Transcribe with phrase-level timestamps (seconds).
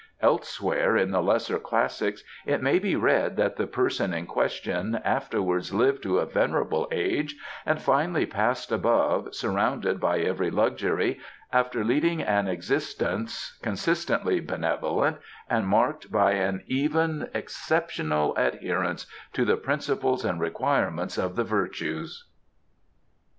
[0.23, 5.75] Elsewhere, in the lesser Classics, it may be read that the person in question afterwards
[5.75, 7.35] lived to a venerable age
[7.67, 11.19] and finally Passed Above surrounded by every luxury,
[11.53, 15.17] after leading an existence consistently benevolent
[15.47, 22.27] and marked by an even exceptional adherence to the principles and requirements of The Virtues.